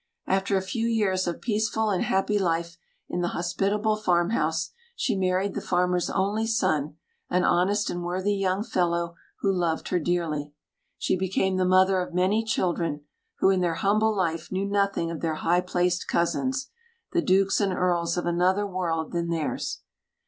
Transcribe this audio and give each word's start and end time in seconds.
After 0.25 0.57
a 0.57 0.63
few 0.63 0.87
years 0.87 1.27
of 1.27 1.41
peaceful 1.41 1.91
and 1.91 2.03
happy 2.03 2.39
life 2.39 2.75
in 3.07 3.21
the 3.21 3.27
hospitable 3.37 3.97
farmhouse, 3.97 4.71
she 4.95 5.15
married 5.15 5.53
the 5.53 5.61
farmer's 5.61 6.09
only 6.09 6.47
son, 6.47 6.95
an 7.29 7.43
honest 7.43 7.87
and 7.91 8.01
worthy 8.03 8.33
young 8.33 8.63
fellow 8.63 9.13
who 9.41 9.53
loved 9.53 9.89
her 9.89 9.99
dearly. 9.99 10.53
She 10.97 11.15
became 11.15 11.57
the 11.57 11.65
mother 11.65 12.01
of 12.01 12.15
many 12.15 12.43
children, 12.43 13.01
who 13.41 13.51
in 13.51 13.61
their 13.61 13.75
humble 13.75 14.15
life 14.17 14.51
knew 14.51 14.65
nothing 14.65 15.11
of 15.11 15.21
their 15.21 15.35
high 15.35 15.61
placed 15.61 16.07
cousins, 16.07 16.71
the 17.11 17.21
Dukes 17.21 17.61
and 17.61 17.71
Earls 17.71 18.17
of 18.17 18.25
another 18.25 18.65
world 18.65 19.11
than 19.11 19.29
theirs. 19.29 19.81